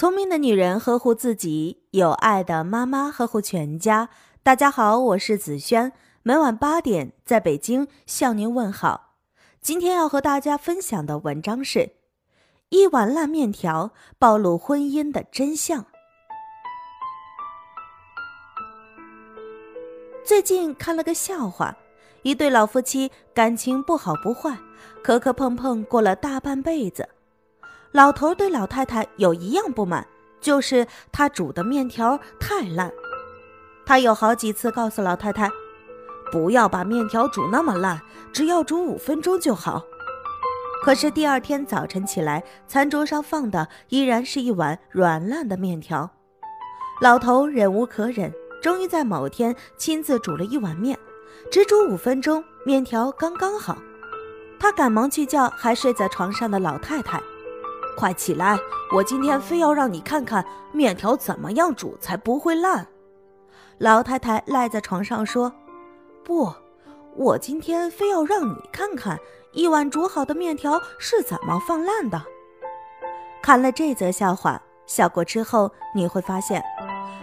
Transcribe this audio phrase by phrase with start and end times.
[0.00, 4.08] 聪明的女人呵护自己，有爱的妈妈呵护全家。
[4.42, 5.92] 大家好，我是子轩，
[6.22, 9.16] 每晚八点在北京向您问好。
[9.60, 11.78] 今天要和大家分享的文章是
[12.70, 15.82] 《一碗烂面条暴露婚姻的真相》。
[20.24, 21.76] 最近看了个笑话，
[22.22, 24.56] 一对老夫妻感情不好不坏，
[25.02, 27.06] 磕磕碰碰过了大半辈子。
[27.92, 30.06] 老头对老太太有一样不满，
[30.40, 32.92] 就是他煮的面条太烂。
[33.84, 35.50] 他有好几次告诉老太太，
[36.30, 38.00] 不要把面条煮那么烂，
[38.32, 39.82] 只要煮五分钟就好。
[40.84, 46.08] 可是第二天早晨起来，餐桌上放的依然是一碗软烂的面条。
[47.00, 50.96] 老头忍无可忍，终于在某天亲自煮了一碗面，
[51.50, 53.76] 只煮五分钟，面条刚刚好。
[54.60, 57.20] 他赶忙去叫还睡在床上的老太太。
[57.96, 58.58] 快起来！
[58.92, 62.86] 我今天非要让你看看面条怎么样煮才不会烂。
[63.78, 65.52] 老太太赖在床上说
[66.24, 66.52] ：“不，
[67.14, 69.18] 我今天非要让你看看
[69.52, 72.22] 一碗煮好的面条是怎么放烂的。”
[73.42, 76.62] 看了这则笑话，笑过之后你会发现，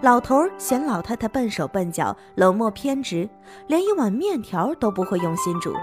[0.00, 3.28] 老头嫌老太太笨手笨脚、冷漠偏执，
[3.66, 5.74] 连一碗面条都不会用心煮。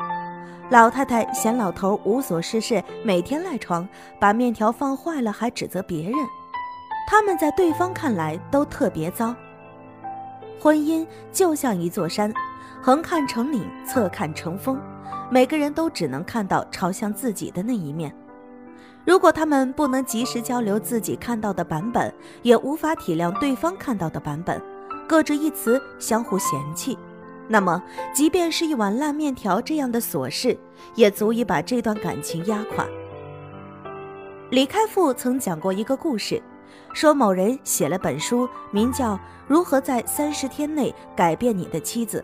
[0.70, 3.88] 老太太嫌老头无所事事，每天赖床，
[4.20, 6.14] 把面条放坏了还指责别人。
[7.08, 9.34] 他们在对方看来都特别糟。
[10.60, 12.34] 婚姻就像一座山，
[12.82, 14.78] 横看成岭，侧看成峰，
[15.32, 18.14] 每个人都只能看到朝向自己的那一面。
[19.06, 24.62] 如果他们不能及时交流自己看到的版本，也无法体谅对方看到的版本，
[25.08, 26.98] 各执一词，相互嫌弃。
[27.48, 27.82] 那么，
[28.14, 30.58] 即便是一碗烂面条这样的琐事，
[30.96, 32.86] 也足以把这段感情压垮。
[34.50, 36.42] 李开复曾讲过一个故事，
[36.94, 39.16] 说某人写了本书，名叫
[39.48, 42.20] 《如何在三十天内改变你的妻子》。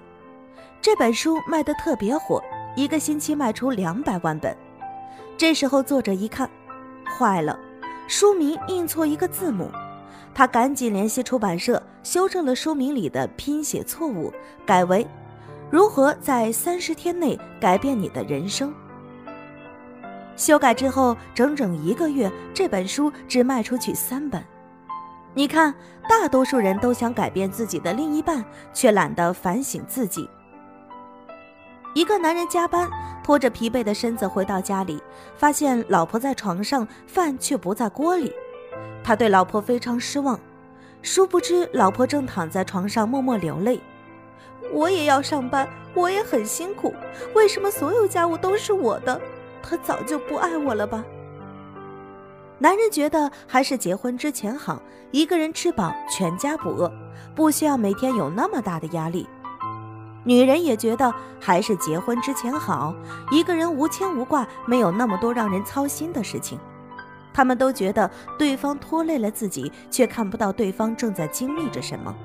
[0.82, 2.44] 这本书卖得特别火，
[2.76, 4.56] 一个星期卖出两百万本。
[5.38, 6.50] 这时候作者一看，
[7.18, 7.58] 坏了，
[8.08, 9.70] 书名印错一个字母。
[10.36, 14.34] 他赶紧联系出版社，修正了书名里的拼写错误，
[14.66, 15.06] 改为
[15.70, 18.74] “如何在三十天内改变你的人生”。
[20.36, 24.44] 修改之后，整整一个月，这本书只卖出去三本。
[25.36, 25.74] 你看，
[26.10, 28.44] 大多数人都想改变自己的另一半，
[28.74, 30.28] 却懒得反省自己。
[31.94, 32.90] 一个男人加班，
[33.24, 35.00] 拖着疲惫的身子回到家里，
[35.38, 38.34] 发现老婆在床上，饭却不在锅里。
[39.04, 40.40] 他对老婆非常失望，
[41.02, 43.80] 殊不知老婆正躺在床上默默流泪。
[44.72, 46.94] 我也要上班，我也很辛苦，
[47.36, 49.20] 为什么所有家务都是我的？
[49.62, 51.04] 他早就不爱我了吧？
[52.60, 54.82] 男人觉得还是结婚之前好，
[55.12, 56.92] 一个人吃饱，全家不饿，
[57.36, 59.28] 不需要每天有那么大的压力。
[60.24, 62.96] 女人也觉得还是结婚之前好，
[63.32, 66.58] 一个人无牵无挂，没有那么多让人操心的事情。
[67.34, 72.16] 他们都觉得对方拖累了自己，却看不到对方正在经历着什么。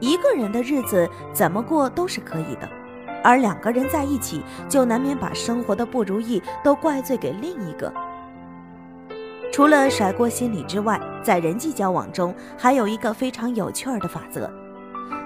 [0.00, 2.68] 一个人的日子怎么过都是可以的，
[3.22, 7.90] 而两个人在一起，就难免把生活的不如意都怪罪给另一个。
[9.52, 14.50] 除了甩锅心理之外，在人际交往中还有一个非常有趣儿的法则：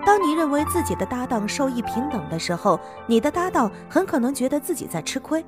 [0.05, 5.43] 当你认为自己的搭档受益平等的时候，你的搭档很可能觉得自己在吃亏。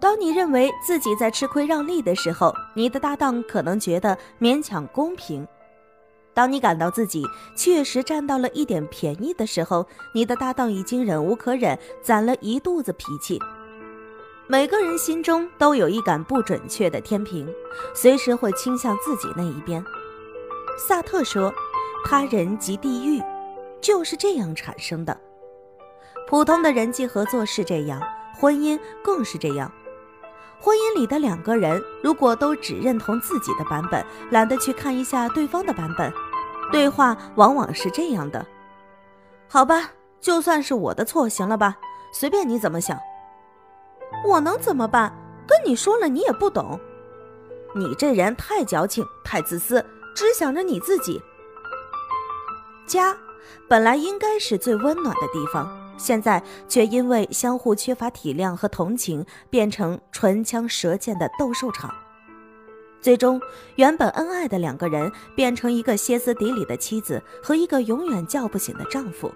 [0.00, 5.44] 当你认为自己在吃亏让利的时候，你的搭档可能觉得勉强公平；
[6.32, 7.24] 当你感到自己
[7.56, 13.40] 确实占到了一点便宜的时候，你的搭档已经忍无可忍，攒了一肚子脾气。
[14.46, 17.52] 每个人心中都有一杆不准确的天平，
[17.92, 19.84] 随时会倾向自己那一边。
[20.78, 21.52] 萨特说
[22.06, 23.20] ：“他人即地狱，
[23.80, 25.20] 就是这样产生的。”
[26.28, 28.00] 普通的人际合作是这样，
[28.38, 29.70] 婚姻更是这样。
[30.60, 36.12] 婚姻里的两个人，如果都只认同自己的版本，懒得去看一下对方的版本，
[36.72, 38.44] 对话往往是这样的
[39.48, 41.76] ：“好吧，就算是我的错，行了吧？
[42.12, 42.98] 随便你怎么想。
[44.26, 45.12] 我能怎么办？
[45.46, 46.78] 跟你说了，你也不懂。
[47.74, 49.84] 你这人太矫情，太自私，
[50.14, 51.22] 只想着你自己。
[52.86, 53.16] 家
[53.68, 61.94] 本来应该是最温暖的地方。”现在却因为相互缺乏体谅和同情，变成唇枪舌剑的斗兽场。
[63.00, 63.40] 最终，
[63.76, 69.30] 原本恩爱的两个人变成一个歇斯底里的妻子和一个永远叫不醒的丈夫。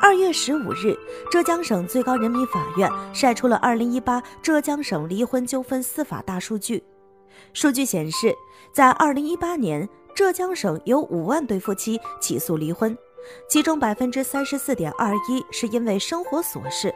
[0.00, 0.96] 二月十五日，
[1.30, 6.82] 浙江省最高人民法院晒出了二零一八浙江省离婚纠纷司法大数据。
[7.52, 8.34] 数据显示，
[8.72, 12.96] 在二零一八年，浙江省有五万对夫妻起诉离婚，
[13.48, 16.94] 其中百分之三十四点二一是因为生活琐事。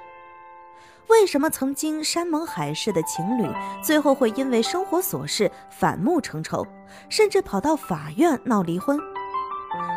[1.08, 3.46] 为什么曾经山盟海誓的情侣，
[3.82, 6.66] 最后会因为生活琐事反目成仇，
[7.08, 8.98] 甚至跑到法院闹离婚？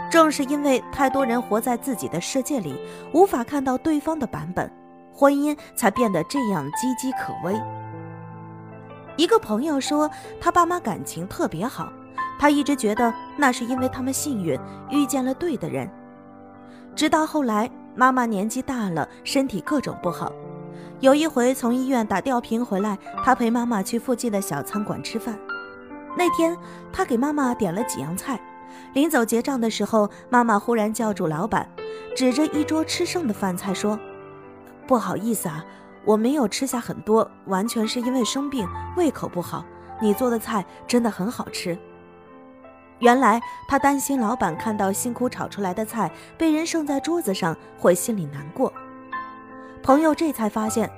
[0.10, 2.75] 正是因为太多人活在自己的世界里，
[3.13, 4.69] 无法看到对方的版本，
[5.13, 7.62] 婚姻才变得这样岌岌可危。
[9.16, 10.10] 一个朋友说，
[10.42, 11.92] 他爸妈感情特别好，
[12.39, 15.89] 他一直觉得那是因为他们幸运遇见了对的人。
[16.95, 20.31] 直到后来，妈妈年纪大了，身体各种不好。
[21.01, 25.38] 有一回从医院打吊瓶回来，他陪妈妈去附近的小餐馆吃饭。
[26.18, 26.57] 那天
[26.94, 28.39] 他给妈妈点了几样菜，
[28.94, 31.69] 临走结账的时候，妈妈忽然叫住老板，
[32.15, 34.00] 指着一桌吃剩的饭菜说
[34.88, 35.65] ：“不好意思啊，
[36.06, 38.65] 我没有吃下很多，完全是因为生病，
[38.95, 39.65] 胃口不好。
[40.01, 41.77] 你做的菜真的很好吃。”
[43.00, 48.71] 原来他担心老板看到辛苦炒出来的菜被人剩在桌子上，会心里难过。
[49.83, 50.89] 朋友这才发现，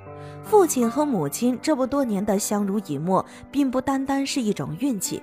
[0.44, 5.22] 父亲和母亲这么多年的相濡以沫，并不单单是一种运气，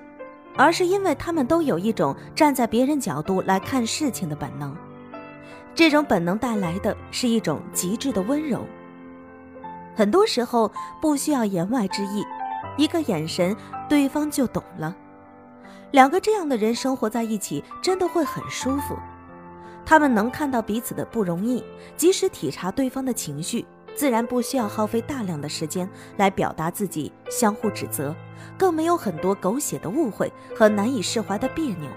[0.55, 4.75] 而是因为他们都有一种站在别人角度来看事情的本能。
[5.73, 8.59] 这种本能带来的是一种极致的温柔。
[9.95, 10.71] 很多时候
[11.01, 12.23] 不需要言外之意，
[12.77, 13.55] 一个眼神，
[13.89, 14.95] 对方就懂了。
[15.91, 18.97] 两个这样的人生活在一起，真的会很舒服。
[19.85, 21.63] 他们能看到彼此的不容易，
[21.95, 23.65] 及时体察对方的情绪，
[23.95, 25.87] 自然不需要耗费大量的时间
[26.17, 28.13] 来表达自己，相互指责，
[28.57, 31.89] 更没有很多狗血的误会和难以释怀的别扭。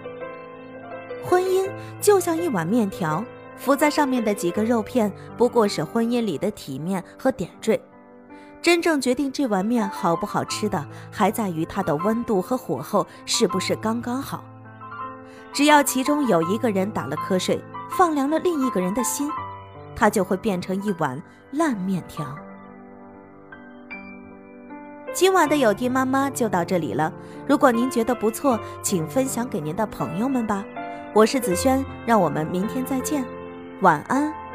[1.24, 1.68] 婚姻
[2.00, 3.24] 就像一碗面条，
[3.56, 7.80] 浮在上面的几个肉片不过是婚姻里的体面和点缀，
[8.60, 14.44] 真正决定这碗面好不好吃的，还在于它的温度和火候是不是刚刚好。
[15.52, 17.62] 只要其中有一个人打了瞌睡。
[17.90, 19.30] 放凉了另一个人的心，
[19.96, 21.20] 它就会变成一碗
[21.52, 22.22] 烂面条。
[25.14, 27.10] 今晚的有听妈妈就到这里了。
[27.46, 30.62] 如果您觉得不错，请分享给您的朋友们吧。
[31.14, 33.24] 我是子轩，让我们明天再见，
[33.80, 34.47] 晚安。